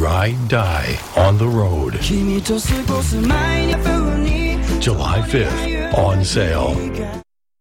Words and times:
ride, 0.00 0.48
die 0.48 0.98
on 1.16 1.36
the 1.36 1.46
road. 1.46 1.92
July 4.80 5.20
5th, 5.20 5.94
on 5.94 6.24
sale. 6.24 7.29